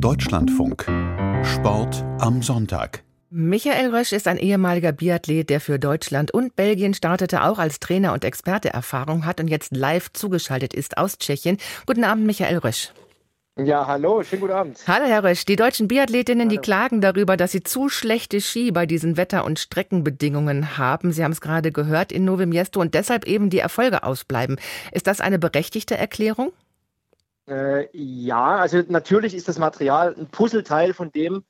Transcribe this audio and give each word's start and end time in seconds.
Deutschlandfunk. 0.00 0.86
Sport 1.42 2.04
am 2.20 2.40
Sonntag. 2.40 3.02
Michael 3.30 3.92
Rösch 3.92 4.12
ist 4.12 4.28
ein 4.28 4.36
ehemaliger 4.36 4.92
Biathlet, 4.92 5.50
der 5.50 5.60
für 5.60 5.80
Deutschland 5.80 6.30
und 6.32 6.54
Belgien 6.54 6.94
startete, 6.94 7.42
auch 7.42 7.58
als 7.58 7.80
Trainer 7.80 8.12
und 8.12 8.24
Experte 8.24 8.68
Erfahrung 8.68 9.26
hat 9.26 9.40
und 9.40 9.48
jetzt 9.48 9.74
live 9.74 10.12
zugeschaltet 10.12 10.72
ist 10.72 10.98
aus 10.98 11.18
Tschechien. 11.18 11.58
Guten 11.84 12.04
Abend, 12.04 12.26
Michael 12.26 12.58
Rösch. 12.58 12.92
Ja, 13.58 13.88
hallo, 13.88 14.22
schönen 14.22 14.42
guten 14.42 14.52
Abend. 14.52 14.78
Hallo, 14.86 15.06
Herr 15.06 15.24
Rösch. 15.24 15.44
Die 15.44 15.56
deutschen 15.56 15.88
Biathletinnen, 15.88 16.48
hallo. 16.48 16.60
die 16.60 16.64
klagen 16.64 17.00
darüber, 17.00 17.36
dass 17.36 17.50
sie 17.50 17.64
zu 17.64 17.88
schlechte 17.88 18.40
Ski 18.40 18.70
bei 18.70 18.86
diesen 18.86 19.16
Wetter- 19.16 19.44
und 19.44 19.58
Streckenbedingungen 19.58 20.78
haben. 20.78 21.10
Sie 21.10 21.24
haben 21.24 21.32
es 21.32 21.40
gerade 21.40 21.72
gehört 21.72 22.12
in 22.12 22.24
Novi 22.24 22.46
Miesto 22.46 22.80
und 22.80 22.94
deshalb 22.94 23.26
eben 23.26 23.50
die 23.50 23.58
Erfolge 23.58 24.04
ausbleiben. 24.04 24.60
Ist 24.92 25.08
das 25.08 25.20
eine 25.20 25.40
berechtigte 25.40 25.98
Erklärung? 25.98 26.52
Äh, 27.48 27.88
ja, 27.96 28.56
also 28.56 28.82
natürlich 28.88 29.34
ist 29.34 29.48
das 29.48 29.58
Material 29.58 30.14
ein 30.16 30.28
Puzzleteil 30.28 30.92
von 30.92 31.10
dem, 31.10 31.44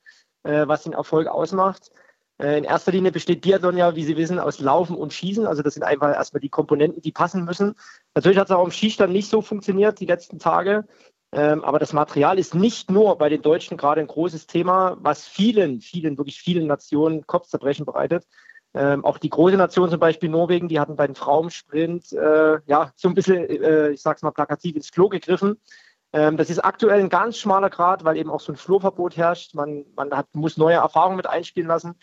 äh, 0.44 0.66
was 0.66 0.84
den 0.84 0.92
Erfolg 0.92 1.26
ausmacht. 1.26 1.90
Äh, 2.38 2.58
in 2.58 2.64
erster 2.64 2.92
Linie 2.92 3.10
besteht 3.10 3.40
Biathlon 3.40 3.76
ja, 3.76 3.96
wie 3.96 4.04
Sie 4.04 4.16
wissen, 4.16 4.38
aus 4.38 4.60
Laufen 4.60 4.96
und 4.96 5.12
Schießen. 5.12 5.46
Also 5.46 5.62
das 5.62 5.74
sind 5.74 5.82
einfach 5.82 6.14
erstmal 6.14 6.40
die 6.40 6.48
Komponenten, 6.48 7.02
die 7.02 7.12
passen 7.12 7.44
müssen. 7.44 7.74
Natürlich 8.14 8.38
hat 8.38 8.48
es 8.48 8.54
auch 8.54 8.64
im 8.64 8.70
Skistand 8.70 9.12
nicht 9.12 9.28
so 9.28 9.42
funktioniert 9.42 9.98
die 9.98 10.06
letzten 10.06 10.38
Tage. 10.38 10.86
Ähm, 11.32 11.62
aber 11.64 11.78
das 11.78 11.92
Material 11.92 12.38
ist 12.38 12.54
nicht 12.54 12.90
nur 12.90 13.18
bei 13.18 13.28
den 13.28 13.42
Deutschen 13.42 13.76
gerade 13.76 14.00
ein 14.00 14.06
großes 14.06 14.46
Thema, 14.46 14.96
was 15.00 15.26
vielen, 15.26 15.80
vielen, 15.80 16.16
wirklich 16.16 16.40
vielen 16.40 16.66
Nationen 16.66 17.26
Kopfzerbrechen 17.26 17.84
bereitet. 17.84 18.26
Ähm, 18.74 19.04
auch 19.04 19.18
die 19.18 19.30
große 19.30 19.56
Nation, 19.56 19.90
zum 19.90 19.98
Beispiel 19.98 20.28
Norwegen, 20.28 20.68
die 20.68 20.78
hatten 20.78 20.96
bei 20.96 21.06
den 21.06 21.16
Frauensprint 21.16 22.12
äh, 22.12 22.60
ja 22.66 22.92
so 22.96 23.08
ein 23.08 23.14
bisschen, 23.14 23.44
äh, 23.48 23.90
ich 23.90 24.00
sag's 24.00 24.22
mal 24.22 24.30
plakativ, 24.30 24.76
ins 24.76 24.92
Klo 24.92 25.08
gegriffen. 25.08 25.58
Ähm, 26.12 26.36
das 26.36 26.50
ist 26.50 26.60
aktuell 26.60 27.00
ein 27.00 27.10
ganz 27.10 27.36
schmaler 27.36 27.70
Grad, 27.70 28.04
weil 28.04 28.16
eben 28.16 28.30
auch 28.30 28.40
so 28.40 28.52
ein 28.52 28.56
Flurverbot 28.56 29.16
herrscht. 29.16 29.54
Man, 29.54 29.84
man 29.94 30.12
hat, 30.12 30.26
muss 30.34 30.56
neue 30.56 30.76
Erfahrungen 30.76 31.16
mit 31.16 31.26
einspielen 31.26 31.68
lassen. 31.68 31.94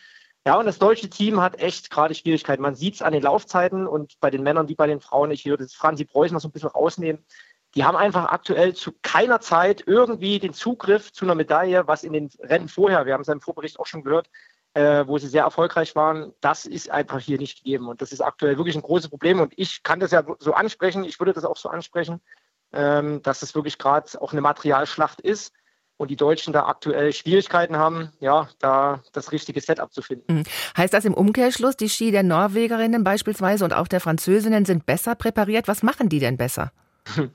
Ja, 0.46 0.60
und 0.60 0.68
das 0.68 0.78
deutsche 0.78 1.10
Team 1.10 1.42
hat 1.42 1.60
echt 1.60 1.90
gerade 1.90 2.14
Schwierigkeiten. 2.14 2.62
Man 2.62 2.76
sieht 2.76 2.96
es 2.96 3.02
an 3.02 3.14
den 3.14 3.24
Laufzeiten 3.24 3.88
und 3.88 4.20
bei 4.20 4.30
den 4.30 4.44
Männern 4.44 4.70
wie 4.70 4.76
bei 4.76 4.86
den 4.86 5.00
Frauen. 5.00 5.32
Ich 5.32 5.46
würde 5.46 5.64
das 5.64 5.74
Franzi 5.74 6.06
Preuß 6.06 6.32
noch 6.32 6.40
so 6.40 6.50
ein 6.50 6.52
bisschen 6.52 6.70
rausnehmen. 6.70 7.26
Die 7.74 7.84
haben 7.84 7.98
einfach 7.98 8.26
aktuell 8.26 8.76
zu 8.76 8.92
keiner 9.02 9.42
Zeit 9.42 9.84
irgendwie 9.88 10.38
den 10.38 10.54
Zugriff 10.54 11.12
zu 11.12 11.26
einer 11.26 11.36
Medaille, 11.36 11.88
was 11.88 12.04
in 12.04 12.14
den 12.14 12.30
Rennen 12.40 12.70
vorher, 12.70 13.06
wir 13.06 13.14
haben 13.14 13.22
es 13.22 13.28
im 13.28 13.42
Vorbericht 13.42 13.80
auch 13.80 13.88
schon 13.88 14.04
gehört, 14.04 14.30
äh, 14.76 15.06
wo 15.08 15.18
sie 15.18 15.28
sehr 15.28 15.44
erfolgreich 15.44 15.96
waren, 15.96 16.32
das 16.42 16.66
ist 16.66 16.92
einfach 16.92 17.20
hier 17.20 17.40
nicht 17.40 17.58
gegeben. 17.58 17.88
Und 17.88 18.02
das 18.02 18.12
ist 18.12 18.22
aktuell 18.22 18.58
wirklich 18.58 18.76
ein 18.76 18.82
großes 18.84 19.10
Problem. 19.10 19.40
Und 19.40 19.54
ich 19.58 19.82
kann 19.82 20.00
das 20.00 20.12
ja 20.12 20.24
so 20.40 20.54
ansprechen, 20.54 21.04
ich 21.04 21.20
würde 21.20 21.34
das 21.34 21.44
auch 21.44 21.58
so 21.58 21.70
ansprechen 21.70 22.22
ähm, 22.74 23.22
dass 23.22 23.42
es 23.42 23.56
wirklich 23.56 23.78
gerade 23.78 24.22
auch 24.22 24.32
eine 24.32 24.42
Materialschlacht 24.42 25.22
ist 25.22 25.54
und 25.98 26.12
die 26.12 26.16
Deutschen 26.16 26.52
da 26.54 26.66
aktuell 26.66 27.14
Schwierigkeiten 27.14 27.78
haben, 27.78 28.12
ja, 28.20 28.50
da 28.60 29.02
das 29.14 29.32
richtige 29.32 29.62
Setup 29.62 29.94
zu 29.94 30.02
finden. 30.02 30.40
Mhm. 30.40 30.44
Heißt 30.78 30.94
das 30.94 31.06
im 31.06 31.14
Umkehrschluss, 31.14 31.78
die 31.78 31.90
Ski 31.90 32.12
der 32.12 32.24
Norwegerinnen 32.24 33.04
beispielsweise 33.04 33.64
und 33.64 33.74
auch 33.74 33.88
der 33.88 34.02
Französinnen 34.02 34.66
sind 34.66 34.86
besser 34.86 35.16
präpariert? 35.16 35.68
Was 35.68 35.84
machen 35.84 36.10
die 36.10 36.20
denn 36.20 36.38
besser? 36.38 36.72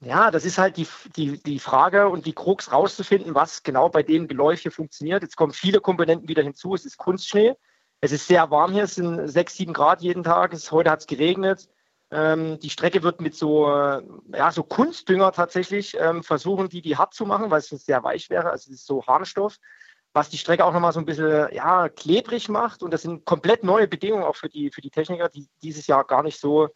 Ja, 0.00 0.30
das 0.30 0.44
ist 0.44 0.58
halt 0.58 0.76
die, 0.76 0.86
die, 1.16 1.42
die 1.42 1.58
Frage 1.58 2.10
und 2.10 2.26
die 2.26 2.34
Krux 2.34 2.70
rauszufinden, 2.70 3.34
was 3.34 3.62
genau 3.62 3.88
bei 3.88 4.02
dem 4.02 4.28
Geläuf 4.28 4.60
funktioniert. 4.70 5.22
Jetzt 5.22 5.36
kommen 5.36 5.52
viele 5.52 5.80
Komponenten 5.80 6.28
wieder 6.28 6.42
hinzu. 6.42 6.74
Es 6.74 6.84
ist 6.84 6.98
Kunstschnee. 6.98 7.54
Es 8.02 8.12
ist 8.12 8.26
sehr 8.26 8.50
warm 8.50 8.72
hier. 8.72 8.84
Es 8.84 8.96
sind 8.96 9.26
sechs, 9.26 9.56
sieben 9.56 9.72
Grad 9.72 10.02
jeden 10.02 10.22
Tag. 10.22 10.52
Es, 10.52 10.70
heute 10.70 10.90
hat 10.90 11.00
es 11.00 11.06
geregnet. 11.06 11.70
Ähm, 12.10 12.58
die 12.60 12.70
Strecke 12.70 13.02
wird 13.02 13.20
mit 13.20 13.34
so, 13.34 13.68
äh, 13.68 14.02
ja, 14.32 14.52
so 14.52 14.62
Kunstdünger 14.62 15.32
tatsächlich 15.32 15.96
ähm, 15.98 16.22
versuchen, 16.22 16.68
die 16.68 16.80
die 16.80 16.96
hart 16.96 17.14
zu 17.14 17.26
machen, 17.26 17.50
weil 17.50 17.58
es 17.58 17.68
sehr 17.68 18.02
weich 18.04 18.30
wäre. 18.30 18.50
Also 18.50 18.70
es 18.70 18.80
ist 18.80 18.86
so 18.86 19.04
Harnstoff, 19.06 19.58
was 20.12 20.30
die 20.30 20.38
Strecke 20.38 20.64
auch 20.64 20.72
nochmal 20.72 20.92
so 20.92 21.00
ein 21.00 21.04
bisschen 21.04 21.48
ja, 21.52 21.88
klebrig 21.88 22.48
macht. 22.48 22.82
Und 22.82 22.92
das 22.92 23.02
sind 23.02 23.24
komplett 23.24 23.64
neue 23.64 23.88
Bedingungen 23.88 24.24
auch 24.24 24.36
für 24.36 24.48
die, 24.48 24.70
für 24.70 24.80
die 24.80 24.90
Techniker, 24.90 25.28
die 25.28 25.48
dieses 25.62 25.86
Jahr 25.88 26.04
gar 26.04 26.22
nicht 26.22 26.40
so 26.40 26.68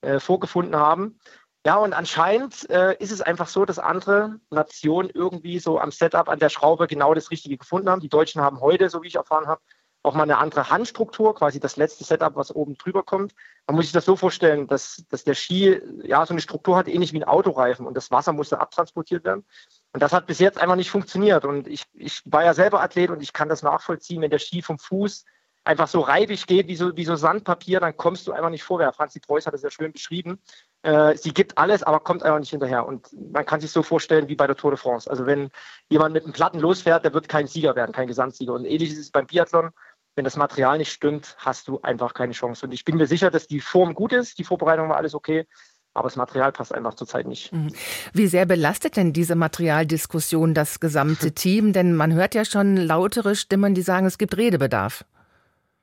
äh, 0.00 0.20
vorgefunden 0.20 0.76
haben. 0.76 1.18
Ja, 1.66 1.76
und 1.76 1.92
anscheinend 1.92 2.70
äh, 2.70 2.96
ist 2.98 3.10
es 3.10 3.20
einfach 3.20 3.48
so, 3.48 3.64
dass 3.64 3.78
andere 3.80 4.38
Nationen 4.48 5.10
irgendwie 5.12 5.58
so 5.58 5.80
am 5.80 5.90
Setup, 5.90 6.28
an 6.28 6.38
der 6.38 6.50
Schraube 6.50 6.86
genau 6.86 7.14
das 7.14 7.30
Richtige 7.32 7.58
gefunden 7.58 7.90
haben. 7.90 8.00
Die 8.00 8.08
Deutschen 8.08 8.40
haben 8.40 8.60
heute, 8.60 8.88
so 8.88 9.02
wie 9.02 9.08
ich 9.08 9.16
erfahren 9.16 9.48
habe, 9.48 9.60
auch 10.08 10.14
mal 10.14 10.24
eine 10.24 10.38
andere 10.38 10.70
Handstruktur, 10.70 11.34
quasi 11.34 11.60
das 11.60 11.76
letzte 11.76 12.04
Setup, 12.04 12.34
was 12.34 12.54
oben 12.54 12.76
drüber 12.76 13.02
kommt. 13.02 13.34
Man 13.66 13.76
muss 13.76 13.86
sich 13.86 13.92
das 13.92 14.04
so 14.04 14.16
vorstellen, 14.16 14.66
dass, 14.66 15.04
dass 15.10 15.24
der 15.24 15.34
Ski 15.34 15.80
ja 16.02 16.24
so 16.26 16.34
eine 16.34 16.40
Struktur 16.40 16.76
hat, 16.76 16.88
ähnlich 16.88 17.12
wie 17.12 17.18
ein 17.18 17.28
Autoreifen 17.28 17.86
und 17.86 17.96
das 17.96 18.10
Wasser 18.10 18.32
musste 18.32 18.60
abtransportiert 18.60 19.24
werden. 19.24 19.44
Und 19.92 20.02
das 20.02 20.12
hat 20.12 20.26
bis 20.26 20.38
jetzt 20.38 20.58
einfach 20.58 20.76
nicht 20.76 20.90
funktioniert. 20.90 21.44
Und 21.44 21.68
ich, 21.68 21.84
ich 21.92 22.22
war 22.24 22.44
ja 22.44 22.54
selber 22.54 22.80
Athlet 22.80 23.10
und 23.10 23.22
ich 23.22 23.32
kann 23.32 23.48
das 23.48 23.62
nachvollziehen, 23.62 24.22
wenn 24.22 24.30
der 24.30 24.38
Ski 24.38 24.62
vom 24.62 24.78
Fuß 24.78 25.24
einfach 25.68 25.86
so 25.86 26.00
reibig 26.00 26.46
geht, 26.46 26.66
wie 26.66 26.76
so, 26.76 26.96
wie 26.96 27.04
so 27.04 27.14
Sandpapier, 27.14 27.78
dann 27.78 27.94
kommst 27.94 28.26
du 28.26 28.32
einfach 28.32 28.48
nicht 28.48 28.64
vorwärts. 28.64 28.96
Franzi 28.96 29.20
Preuß 29.20 29.46
hat 29.46 29.52
es 29.52 29.62
ja 29.62 29.70
schön 29.70 29.92
beschrieben. 29.92 30.40
Äh, 30.82 31.14
sie 31.16 31.34
gibt 31.34 31.58
alles, 31.58 31.82
aber 31.82 32.00
kommt 32.00 32.22
einfach 32.22 32.38
nicht 32.38 32.50
hinterher. 32.50 32.86
Und 32.86 33.08
man 33.32 33.44
kann 33.44 33.60
sich 33.60 33.70
so 33.70 33.82
vorstellen 33.82 34.28
wie 34.28 34.34
bei 34.34 34.46
der 34.46 34.56
Tour 34.56 34.70
de 34.70 34.78
France. 34.78 35.10
Also 35.10 35.26
wenn 35.26 35.50
jemand 35.90 36.14
mit 36.14 36.24
einem 36.24 36.32
Platten 36.32 36.58
losfährt, 36.58 37.04
der 37.04 37.12
wird 37.12 37.28
kein 37.28 37.46
Sieger 37.46 37.76
werden, 37.76 37.92
kein 37.92 38.08
Gesamtsieger. 38.08 38.54
Und 38.54 38.64
ähnlich 38.64 38.92
ist 38.92 38.98
es 38.98 39.10
beim 39.10 39.26
Biathlon 39.26 39.70
wenn 40.18 40.24
das 40.24 40.36
Material 40.36 40.78
nicht 40.78 40.90
stimmt, 40.92 41.36
hast 41.38 41.68
du 41.68 41.80
einfach 41.80 42.12
keine 42.12 42.32
Chance. 42.32 42.66
Und 42.66 42.72
ich 42.72 42.84
bin 42.84 42.96
mir 42.96 43.06
sicher, 43.06 43.30
dass 43.30 43.46
die 43.46 43.60
Form 43.60 43.94
gut 43.94 44.12
ist, 44.12 44.38
die 44.40 44.44
Vorbereitung 44.44 44.88
war 44.88 44.96
alles 44.96 45.14
okay. 45.14 45.46
Aber 45.94 46.08
das 46.08 46.16
Material 46.16 46.50
passt 46.50 46.74
einfach 46.74 46.94
zurzeit 46.94 47.26
nicht. 47.28 47.52
Mhm. 47.52 47.72
Wie 48.12 48.26
sehr 48.26 48.44
belastet 48.44 48.96
denn 48.96 49.12
diese 49.12 49.36
Materialdiskussion 49.36 50.54
das 50.54 50.80
gesamte 50.80 51.32
Team? 51.34 51.72
Denn 51.72 51.94
man 51.94 52.12
hört 52.14 52.34
ja 52.34 52.44
schon 52.44 52.76
lautere 52.76 53.36
Stimmen, 53.36 53.74
die 53.74 53.82
sagen, 53.82 54.06
es 54.06 54.18
gibt 54.18 54.36
Redebedarf. 54.36 55.04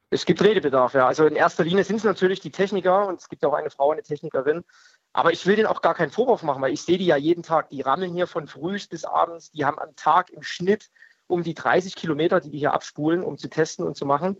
Es 0.10 0.26
gibt 0.26 0.42
Redebedarf, 0.42 0.94
ja. 0.96 1.08
Also 1.08 1.26
in 1.26 1.38
erster 1.38 1.64
Linie 1.64 1.86
sind 1.86 1.96
es 1.96 2.04
natürlich 2.04 2.42
die 2.42 2.52
Techniker 2.52 3.08
und 3.08 3.22
es 3.22 3.30
gibt 3.30 3.44
auch 3.46 3.54
eine 3.54 3.70
Frau, 3.70 3.92
eine 3.92 4.04
Technikerin. 4.04 4.66
Aber 5.14 5.32
ich 5.32 5.46
will 5.46 5.56
denen 5.56 5.68
auch 5.68 5.82
gar 5.82 5.96
keinen 5.96 6.12
Vorwurf 6.12 6.44
machen, 6.44 6.62
weil 6.62 6.74
ich 6.74 6.82
sehe 6.82 6.98
die 6.98 7.06
ja 7.06 7.16
jeden 7.16 7.42
Tag. 7.42 7.70
Die 7.70 7.80
rammeln 7.80 8.14
hier 8.14 8.28
von 8.28 8.48
früh 8.48 8.78
bis 8.90 9.06
abends. 9.06 9.52
Die 9.52 9.64
haben 9.64 9.80
am 9.80 9.96
Tag 9.96 10.30
im 10.30 10.44
Schnitt 10.44 10.90
um 11.28 11.44
die 11.44 11.54
30 11.54 11.96
Kilometer, 11.96 12.40
die 12.40 12.50
die 12.50 12.60
hier 12.60 12.74
abspulen, 12.74 13.24
um 13.24 13.38
zu 13.38 13.50
testen 13.50 13.86
und 13.86 13.96
zu 13.96 14.06
machen. 14.06 14.38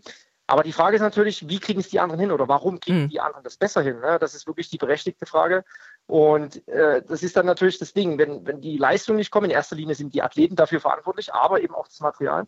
Aber 0.48 0.62
die 0.62 0.72
Frage 0.72 0.94
ist 0.94 1.02
natürlich, 1.02 1.48
wie 1.48 1.58
kriegen 1.58 1.80
es 1.80 1.88
die 1.88 1.98
anderen 1.98 2.20
hin 2.20 2.30
oder 2.30 2.46
warum 2.46 2.78
kriegen 2.78 3.04
mhm. 3.04 3.08
die 3.08 3.20
anderen 3.20 3.42
das 3.42 3.56
besser 3.56 3.82
hin? 3.82 3.98
Ne? 4.00 4.18
Das 4.20 4.34
ist 4.34 4.46
wirklich 4.46 4.70
die 4.70 4.78
berechtigte 4.78 5.26
Frage. 5.26 5.64
Und 6.06 6.66
äh, 6.68 7.02
das 7.02 7.24
ist 7.24 7.36
dann 7.36 7.46
natürlich 7.46 7.78
das 7.78 7.92
Ding, 7.92 8.16
wenn, 8.18 8.46
wenn 8.46 8.60
die 8.60 8.76
Leistungen 8.76 9.16
nicht 9.16 9.32
kommen, 9.32 9.46
in 9.46 9.56
erster 9.56 9.74
Linie 9.74 9.96
sind 9.96 10.14
die 10.14 10.22
Athleten 10.22 10.54
dafür 10.54 10.80
verantwortlich, 10.80 11.34
aber 11.34 11.62
eben 11.62 11.74
auch 11.74 11.88
das 11.88 11.98
Material. 11.98 12.46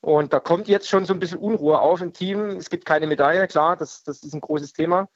Und 0.00 0.32
da 0.32 0.38
kommt 0.38 0.68
jetzt 0.68 0.88
schon 0.88 1.04
so 1.04 1.12
ein 1.12 1.18
bisschen 1.18 1.38
Unruhe 1.38 1.80
auf 1.80 2.00
im 2.00 2.12
Team. 2.12 2.50
Es 2.50 2.70
gibt 2.70 2.84
keine 2.84 3.08
Medaille, 3.08 3.48
klar, 3.48 3.76
das, 3.76 4.04
das 4.04 4.22
ist 4.22 4.32
ein 4.32 4.40
großes 4.40 4.72
Thema. 4.72 5.08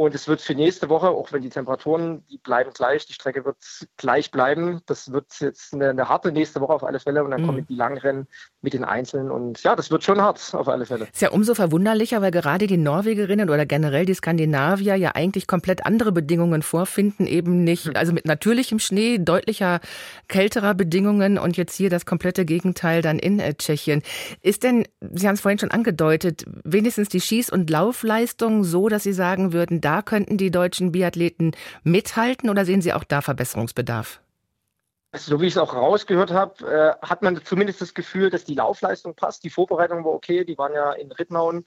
Und 0.00 0.14
es 0.14 0.28
wird 0.28 0.40
für 0.40 0.54
nächste 0.54 0.88
Woche, 0.88 1.10
auch 1.10 1.30
wenn 1.30 1.42
die 1.42 1.50
Temperaturen, 1.50 2.24
die 2.30 2.38
bleiben 2.38 2.70
gleich, 2.72 3.04
die 3.04 3.12
Strecke 3.12 3.44
wird 3.44 3.58
gleich 3.98 4.30
bleiben. 4.30 4.80
Das 4.86 5.12
wird 5.12 5.26
jetzt 5.40 5.74
eine, 5.74 5.90
eine 5.90 6.08
harte 6.08 6.32
nächste 6.32 6.62
Woche 6.62 6.72
auf 6.72 6.84
alle 6.84 7.00
Fälle. 7.00 7.22
Und 7.22 7.32
dann 7.32 7.42
mhm. 7.42 7.46
kommen 7.46 7.66
die 7.68 7.74
Langrennen 7.74 8.26
mit 8.62 8.72
den 8.72 8.82
Einzelnen. 8.82 9.30
Und 9.30 9.62
ja, 9.62 9.76
das 9.76 9.90
wird 9.90 10.02
schon 10.02 10.22
hart 10.22 10.54
auf 10.54 10.68
alle 10.68 10.86
Fälle. 10.86 11.06
Ist 11.12 11.20
ja 11.20 11.28
umso 11.28 11.54
verwunderlicher, 11.54 12.22
weil 12.22 12.30
gerade 12.30 12.66
die 12.66 12.78
Norwegerinnen 12.78 13.50
oder 13.50 13.66
generell 13.66 14.06
die 14.06 14.14
Skandinavier 14.14 14.96
ja 14.96 15.10
eigentlich 15.14 15.46
komplett 15.46 15.84
andere 15.84 16.12
Bedingungen 16.12 16.62
vorfinden. 16.62 17.26
Eben 17.26 17.62
nicht, 17.64 17.88
mhm. 17.88 17.96
also 17.96 18.14
mit 18.14 18.24
natürlichem 18.24 18.78
Schnee, 18.78 19.18
deutlicher 19.18 19.80
kälterer 20.28 20.72
Bedingungen 20.72 21.36
und 21.36 21.58
jetzt 21.58 21.74
hier 21.74 21.90
das 21.90 22.06
komplette 22.06 22.46
Gegenteil 22.46 23.02
dann 23.02 23.18
in 23.18 23.38
äh, 23.38 23.52
Tschechien. 23.52 24.00
Ist 24.40 24.62
denn, 24.62 24.88
Sie 25.12 25.28
haben 25.28 25.34
es 25.34 25.42
vorhin 25.42 25.58
schon 25.58 25.72
angedeutet, 25.72 26.46
wenigstens 26.64 27.10
die 27.10 27.20
Schieß- 27.20 27.52
und 27.52 27.68
Laufleistung 27.68 28.64
so, 28.64 28.88
dass 28.88 29.02
Sie 29.02 29.12
sagen 29.12 29.52
würden, 29.52 29.82
da 29.90 30.02
könnten 30.02 30.36
die 30.36 30.52
deutschen 30.52 30.92
Biathleten 30.92 31.50
mithalten 31.82 32.48
oder 32.48 32.64
sehen 32.64 32.80
Sie 32.80 32.92
auch 32.92 33.02
da 33.02 33.22
Verbesserungsbedarf? 33.22 34.20
Also, 35.10 35.32
so 35.32 35.40
wie 35.40 35.46
ich 35.46 35.54
es 35.54 35.58
auch 35.58 35.74
rausgehört 35.74 36.30
habe, 36.30 36.96
äh, 37.02 37.04
hat 37.04 37.22
man 37.22 37.44
zumindest 37.44 37.80
das 37.80 37.92
Gefühl, 37.92 38.30
dass 38.30 38.44
die 38.44 38.54
Laufleistung 38.54 39.16
passt. 39.16 39.42
Die 39.42 39.50
Vorbereitung 39.50 40.04
war 40.04 40.12
okay, 40.12 40.44
die 40.44 40.56
waren 40.56 40.72
ja 40.72 40.92
in 40.92 41.10
Rittnauen. 41.10 41.66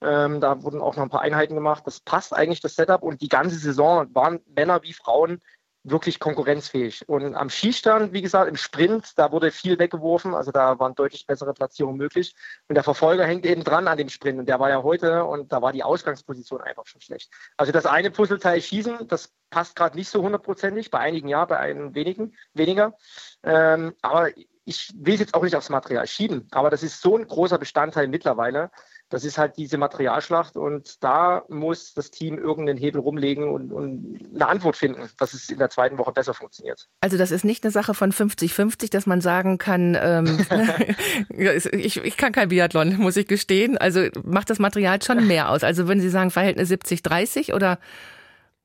Ähm, 0.00 0.40
da 0.40 0.62
wurden 0.62 0.80
auch 0.80 0.94
noch 0.94 1.02
ein 1.02 1.10
paar 1.10 1.22
Einheiten 1.22 1.56
gemacht. 1.56 1.82
Das 1.84 1.98
passt 1.98 2.32
eigentlich, 2.32 2.60
das 2.60 2.76
Setup. 2.76 3.02
Und 3.02 3.20
die 3.22 3.28
ganze 3.28 3.56
Saison 3.56 4.06
waren 4.14 4.38
Männer 4.54 4.84
wie 4.84 4.92
Frauen 4.92 5.40
wirklich 5.84 6.18
konkurrenzfähig. 6.18 7.08
Und 7.08 7.34
am 7.34 7.50
Skistand, 7.50 8.12
wie 8.12 8.22
gesagt, 8.22 8.48
im 8.48 8.56
Sprint, 8.56 9.12
da 9.16 9.30
wurde 9.30 9.50
viel 9.50 9.78
weggeworfen, 9.78 10.34
also 10.34 10.50
da 10.50 10.78
waren 10.78 10.94
deutlich 10.94 11.26
bessere 11.26 11.52
Platzierungen 11.52 11.98
möglich. 11.98 12.34
Und 12.68 12.74
der 12.74 12.82
Verfolger 12.82 13.26
hängt 13.26 13.44
eben 13.44 13.62
dran 13.62 13.86
an 13.86 13.98
dem 13.98 14.08
Sprint. 14.08 14.38
Und 14.38 14.48
der 14.48 14.58
war 14.58 14.70
ja 14.70 14.82
heute 14.82 15.24
und 15.24 15.52
da 15.52 15.60
war 15.60 15.72
die 15.72 15.84
Ausgangsposition 15.84 16.62
einfach 16.62 16.86
schon 16.86 17.02
schlecht. 17.02 17.30
Also 17.58 17.70
das 17.70 17.86
eine 17.86 18.10
Puzzleteil 18.10 18.60
Schießen, 18.60 19.06
das 19.08 19.32
passt 19.50 19.76
gerade 19.76 19.96
nicht 19.96 20.08
so 20.08 20.22
hundertprozentig, 20.22 20.90
bei 20.90 20.98
einigen 20.98 21.28
ja, 21.28 21.44
bei 21.44 21.58
einigen 21.58 21.94
wenigen, 21.94 22.34
weniger. 22.54 22.96
Ähm, 23.42 23.94
aber 24.00 24.30
ich 24.64 24.92
will 24.96 25.20
jetzt 25.20 25.34
auch 25.34 25.42
nicht 25.42 25.56
aufs 25.56 25.68
Material 25.68 26.06
schieben, 26.06 26.48
aber 26.50 26.70
das 26.70 26.82
ist 26.82 27.02
so 27.02 27.16
ein 27.16 27.26
großer 27.26 27.58
Bestandteil 27.58 28.08
mittlerweile, 28.08 28.70
das 29.10 29.24
ist 29.24 29.38
halt 29.38 29.56
diese 29.56 29.78
Materialschlacht 29.78 30.56
und 30.56 31.02
da 31.04 31.44
muss 31.48 31.94
das 31.94 32.10
Team 32.10 32.38
irgendeinen 32.38 32.78
Hebel 32.78 33.00
rumlegen 33.00 33.48
und, 33.48 33.72
und, 33.72 34.20
eine 34.34 34.48
Antwort 34.48 34.76
finden, 34.76 35.08
dass 35.18 35.34
es 35.34 35.50
in 35.50 35.58
der 35.58 35.70
zweiten 35.70 35.98
Woche 35.98 36.12
besser 36.12 36.34
funktioniert. 36.34 36.88
Also 37.00 37.16
das 37.16 37.30
ist 37.30 37.44
nicht 37.44 37.64
eine 37.64 37.70
Sache 37.70 37.94
von 37.94 38.12
50-50, 38.12 38.90
dass 38.90 39.06
man 39.06 39.20
sagen 39.20 39.58
kann, 39.58 39.96
ähm, 40.00 40.46
ich, 41.28 41.96
ich 41.98 42.16
kann 42.16 42.32
kein 42.32 42.48
Biathlon, 42.48 42.96
muss 42.96 43.16
ich 43.16 43.28
gestehen. 43.28 43.78
Also 43.78 44.08
macht 44.24 44.50
das 44.50 44.58
Material 44.58 45.00
schon 45.02 45.26
mehr 45.26 45.50
aus. 45.50 45.64
Also 45.64 45.86
würden 45.86 46.00
Sie 46.00 46.10
sagen 46.10 46.30
Verhältnis 46.30 46.70
70-30 46.70 47.54
oder? 47.54 47.78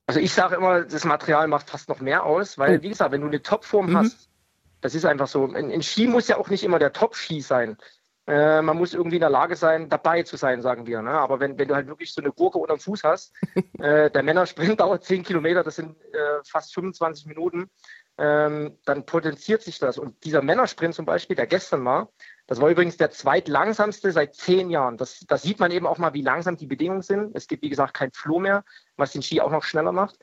Also 0.08 0.20
ich 0.20 0.34
sage 0.34 0.56
immer, 0.56 0.82
das 0.82 1.06
Material 1.06 1.48
macht 1.48 1.70
fast 1.70 1.90
noch 1.90 2.00
mehr 2.00 2.26
aus, 2.26 2.58
weil, 2.58 2.80
oh. 2.80 2.82
wie 2.82 2.90
gesagt, 2.90 3.12
wenn 3.12 3.22
du 3.22 3.28
eine 3.28 3.44
Topform 3.44 3.92
mhm. 3.92 3.98
hast, 3.98 4.30
das 4.82 4.96
ist 4.96 5.06
einfach 5.06 5.28
so. 5.28 5.46
Ein, 5.46 5.72
ein 5.72 5.84
Ski 5.84 6.08
muss 6.08 6.28
ja 6.28 6.38
auch 6.38 6.50
nicht 6.50 6.64
immer 6.64 6.80
der 6.80 6.94
Top-Ski 6.94 7.42
sein. 7.42 7.78
Äh, 8.30 8.62
man 8.62 8.78
muss 8.78 8.94
irgendwie 8.94 9.16
in 9.16 9.22
der 9.22 9.32
Lage 9.32 9.56
sein, 9.56 9.90
dabei 9.90 10.22
zu 10.22 10.38
sein, 10.38 10.62
sagen 10.62 10.86
wir. 10.86 11.02
Ne? 11.02 11.10
Aber 11.10 11.40
wenn, 11.40 11.58
wenn 11.58 11.68
du 11.68 11.74
halt 11.74 11.88
wirklich 11.88 12.14
so 12.14 12.22
eine 12.22 12.32
Gurke 12.32 12.60
unter 12.60 12.76
dem 12.76 12.80
Fuß 12.80 13.04
hast, 13.04 13.34
äh, 13.80 14.12
der 14.12 14.22
Männersprint 14.22 14.80
dauert 14.80 15.04
10 15.04 15.24
Kilometer, 15.24 15.64
das 15.64 15.78
sind 15.78 15.98
äh, 16.14 16.44
fast 16.46 16.76
25 16.76 17.26
Minuten, 17.26 17.72
ähm, 18.20 18.78
dann 18.86 19.08
potenziert 19.08 19.64
sich 19.64 19.80
das. 19.80 19.98
Und 19.98 20.24
dieser 20.26 20.44
Männersprint 20.44 20.94
zum 20.94 21.06
Beispiel, 21.06 21.36
der 21.36 21.48
gestern 21.48 21.84
war, 21.86 22.10
das 22.46 22.62
war 22.62 22.70
übrigens 22.70 22.98
der 22.98 23.10
zweitlangsamste 23.10 24.12
seit 24.12 24.36
zehn 24.36 24.70
Jahren. 24.70 24.98
Das, 24.98 25.22
das 25.28 25.42
sieht 25.42 25.60
man 25.60 25.72
eben 25.72 25.88
auch 25.88 25.98
mal, 25.98 26.14
wie 26.14 26.22
langsam 26.22 26.56
die 26.56 26.68
Bedingungen 26.68 27.02
sind. 27.02 27.36
Es 27.36 27.48
gibt, 27.48 27.64
wie 27.64 27.70
gesagt, 27.70 27.96
kein 27.96 28.12
Floh 28.12 28.40
mehr, 28.40 28.64
was 28.96 29.12
den 29.12 29.24
Ski 29.24 29.42
auch 29.42 29.52
noch 29.52 29.64
schneller 29.64 29.92
macht. 29.92 30.20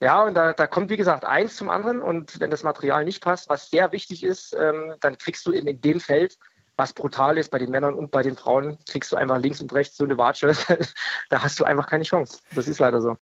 Ja, 0.00 0.24
und 0.24 0.34
da, 0.34 0.52
da 0.52 0.66
kommt, 0.66 0.90
wie 0.90 0.96
gesagt, 0.98 1.24
eins 1.24 1.56
zum 1.56 1.70
anderen. 1.70 2.02
Und 2.02 2.38
wenn 2.38 2.50
das 2.50 2.64
Material 2.64 3.04
nicht 3.06 3.22
passt, 3.22 3.48
was 3.48 3.70
sehr 3.70 3.92
wichtig 3.92 4.24
ist, 4.24 4.54
ähm, 4.58 4.94
dann 5.00 5.16
kriegst 5.16 5.46
du 5.46 5.52
in, 5.52 5.66
in 5.66 5.80
dem 5.80 6.00
Feld, 6.00 6.36
was 6.76 6.92
brutal 6.92 7.38
ist, 7.38 7.50
bei 7.50 7.58
den 7.58 7.70
Männern 7.70 7.94
und 7.94 8.10
bei 8.10 8.22
den 8.22 8.36
Frauen, 8.36 8.78
kriegst 8.88 9.12
du 9.12 9.16
einfach 9.16 9.38
links 9.38 9.60
und 9.60 9.72
rechts 9.72 9.96
so 9.96 10.04
eine 10.04 10.18
Watsche. 10.18 10.52
da 11.30 11.42
hast 11.42 11.58
du 11.58 11.64
einfach 11.64 11.86
keine 11.86 12.04
Chance. 12.04 12.40
Das 12.54 12.68
ist 12.68 12.78
leider 12.78 13.00
so. 13.00 13.16